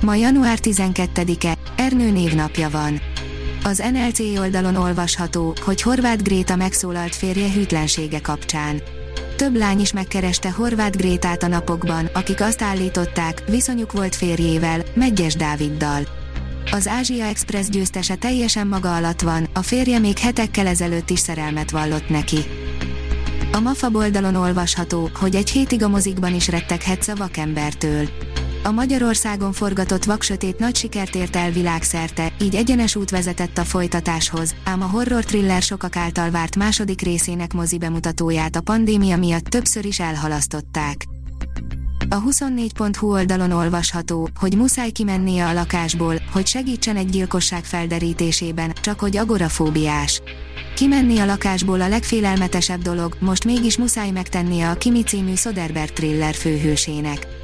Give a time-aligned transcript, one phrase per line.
[0.00, 3.00] Ma január 12-e, Ernő névnapja van.
[3.64, 8.82] Az NLC oldalon olvasható, hogy Horváth Gréta megszólalt férje hűtlensége kapcsán.
[9.36, 15.34] Több lány is megkereste Horváth Grétát a napokban, akik azt állították, viszonyuk volt férjével, Megyes
[15.34, 16.02] Dáviddal.
[16.70, 21.70] Az Ázsia Express győztese teljesen maga alatt van, a férje még hetekkel ezelőtt is szerelmet
[21.70, 22.38] vallott neki.
[23.52, 28.08] A MAFA oldalon olvasható, hogy egy hétig a mozikban is retteghetsz a vakembertől.
[28.62, 34.54] A Magyarországon forgatott Vaksötét nagy sikert ért el világszerte, így egyenes út vezetett a folytatáshoz,
[34.64, 39.84] ám a horror thriller sokak által várt második részének mozi bemutatóját a pandémia miatt többször
[39.84, 41.04] is elhalasztották.
[42.08, 49.00] A 24.hu oldalon olvasható, hogy muszáj kimennie a lakásból, hogy segítsen egy gyilkosság felderítésében, csak
[49.00, 50.22] hogy agorafóbiás.
[50.74, 56.34] Kimenni a lakásból a legfélelmetesebb dolog, most mégis muszáj megtennie a Kimi című Soderbergh thriller
[56.34, 57.39] főhősének.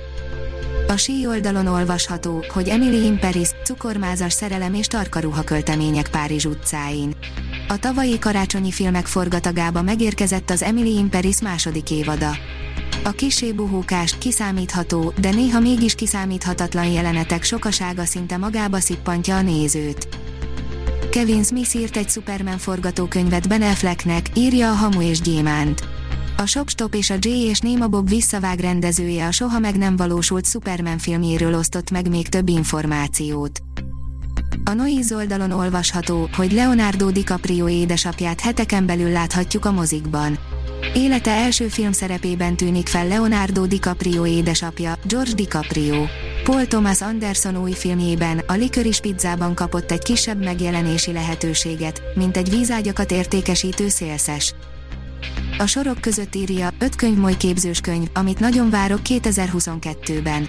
[0.89, 7.17] A sí oldalon olvasható, hogy Emily in Paris, cukormázas szerelem és tarkaruha költemények Párizs utcáin.
[7.69, 12.31] A tavalyi karácsonyi filmek forgatagába megérkezett az Emily in Paris második évada.
[13.05, 20.09] A kisé buhókás, kiszámítható, de néha mégis kiszámíthatatlan jelenetek sokasága szinte magába szippantja a nézőt.
[21.11, 25.96] Kevin Smith írt egy Superman forgatókönyvet Ben Afflecknek, írja a Hamu és Gyémánt.
[26.39, 30.47] A Shopstop és a Jay és Néma Bob visszavág rendezője a soha meg nem valósult
[30.47, 33.61] Superman filmjéről osztott meg még több információt.
[34.65, 40.39] A Noise oldalon olvasható, hogy Leonardo DiCaprio édesapját heteken belül láthatjuk a mozikban.
[40.95, 46.05] Élete első filmszerepében tűnik fel Leonardo DiCaprio édesapja, George DiCaprio.
[46.45, 52.51] Paul Thomas Anderson új filmjében, a Licorice Pizzában kapott egy kisebb megjelenési lehetőséget, mint egy
[52.51, 54.55] vízágyakat értékesítő szélszes.
[55.59, 60.49] A sorok között írja, öt könyv képzős könyv, amit nagyon várok 2022-ben.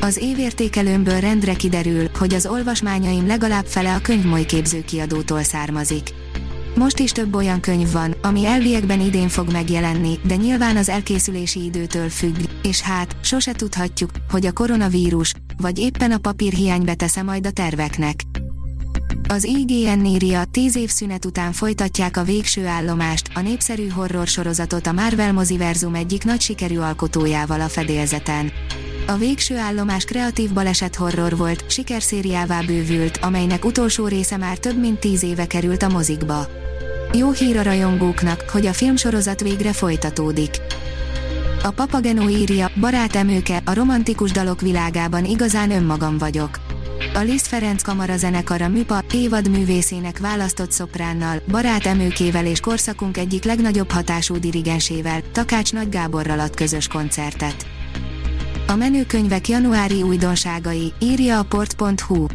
[0.00, 6.08] Az évértékelőmből rendre kiderül, hogy az olvasmányaim legalább fele a könyv képző kiadótól származik.
[6.74, 11.64] Most is több olyan könyv van, ami elviekben idén fog megjelenni, de nyilván az elkészülési
[11.64, 17.46] időtől függ, és hát, sose tudhatjuk, hogy a koronavírus, vagy éppen a papírhiány betesze majd
[17.46, 18.20] a terveknek.
[19.28, 24.86] Az IGN írja, 10 év szünet után folytatják a végső állomást, a népszerű horror sorozatot
[24.86, 28.52] a Marvel moziverzum egyik nagy sikerű alkotójával a fedélzeten.
[29.06, 35.00] A végső állomás kreatív baleset horror volt, sikerszériává bővült, amelynek utolsó része már több mint
[35.00, 36.46] 10 éve került a mozikba.
[37.12, 40.56] Jó hír a rajongóknak, hogy a filmsorozat végre folytatódik.
[41.62, 46.73] A Papageno írja, barátemőke, a romantikus dalok világában igazán önmagam vagyok.
[47.12, 53.90] A Liszt Ferenc Kamara zenekara Műpa, évad művészének választott szopránnal, barátemőkével és korszakunk egyik legnagyobb
[53.90, 57.66] hatású dirigensével, Takács Nagy Gáborral ad közös koncertet.
[58.66, 62.26] A menőkönyvek januári újdonságai, írja a port.hu.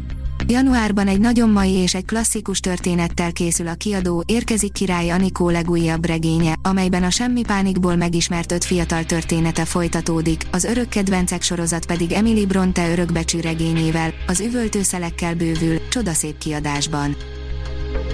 [0.52, 6.06] Januárban egy nagyon mai és egy klasszikus történettel készül a kiadó, érkezik király Anikó legújabb
[6.06, 12.12] regénye, amelyben a semmi pánikból megismert öt fiatal története folytatódik, az örök kedvencek sorozat pedig
[12.12, 17.16] Emily Bronte örökbecsű regényével, az üvöltőszelekkel bővül, csodaszép kiadásban.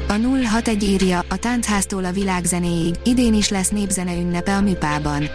[0.07, 5.29] A 061 írja, a táncháztól a világzenéig, idén is lesz népzene ünnepe a Műpában.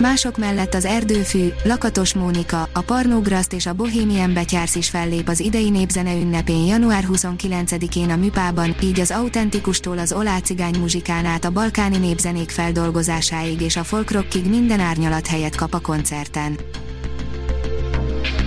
[0.00, 5.40] Mások mellett az Erdőfű, Lakatos Mónika, a Parnógraszt és a Bohemian Betyársz is fellép az
[5.40, 11.44] idei népzene ünnepén január 29-én a Műpában, így az autentikustól az olá cigány muzsikán át
[11.44, 16.58] a balkáni népzenék feldolgozásáig és a folkrockig minden árnyalat helyet kap a koncerten.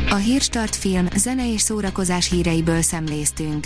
[0.10, 3.66] A Hírstart film, zene és szórakozás híreiből szemléztünk.